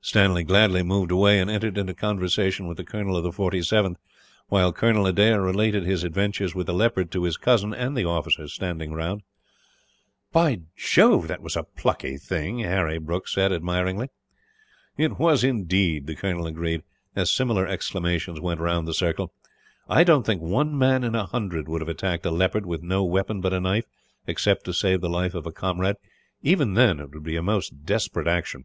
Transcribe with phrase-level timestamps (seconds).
[0.00, 3.96] Stanley gladly moved away, and entered into conversation with the colonel of the 47th;
[4.46, 8.54] while Colonel Adair related his adventures with the leopard to his cousin, and the officers
[8.54, 9.20] standing round.
[10.32, 14.08] "By Jove, that was a plucky thing!" Harry Brooke said, admiringly.
[14.96, 16.82] "It was, indeed!" the colonel agreed,
[17.14, 19.34] as similar exclamations went round the circle.
[19.86, 23.04] "I don't think one man in a hundred would have attacked a leopard with no
[23.04, 23.84] weapon but a knife,
[24.26, 25.96] except to save the life of a comrade;
[26.40, 28.64] even then, it would be a most desperate action.